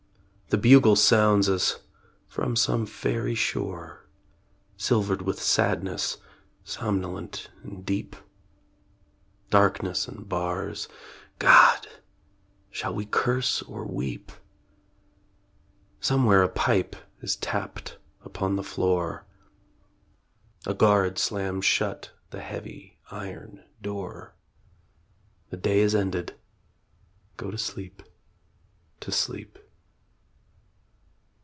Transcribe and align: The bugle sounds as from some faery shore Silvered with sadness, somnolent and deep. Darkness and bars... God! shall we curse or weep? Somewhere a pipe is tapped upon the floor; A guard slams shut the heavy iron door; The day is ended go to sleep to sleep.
The 0.53 0.57
bugle 0.57 0.97
sounds 0.97 1.47
as 1.47 1.79
from 2.27 2.57
some 2.57 2.85
faery 2.85 3.35
shore 3.35 4.05
Silvered 4.75 5.21
with 5.21 5.41
sadness, 5.41 6.17
somnolent 6.65 7.49
and 7.63 7.85
deep. 7.85 8.17
Darkness 9.49 10.09
and 10.09 10.27
bars... 10.27 10.89
God! 11.39 11.87
shall 12.69 12.93
we 12.93 13.05
curse 13.05 13.61
or 13.61 13.85
weep? 13.87 14.29
Somewhere 16.01 16.43
a 16.43 16.49
pipe 16.49 16.97
is 17.21 17.37
tapped 17.37 17.97
upon 18.25 18.57
the 18.57 18.61
floor; 18.61 19.25
A 20.65 20.73
guard 20.73 21.17
slams 21.17 21.63
shut 21.63 22.11
the 22.31 22.41
heavy 22.41 22.99
iron 23.09 23.63
door; 23.81 24.35
The 25.49 25.55
day 25.55 25.79
is 25.79 25.95
ended 25.95 26.35
go 27.37 27.51
to 27.51 27.57
sleep 27.57 28.03
to 28.99 29.13
sleep. 29.13 29.57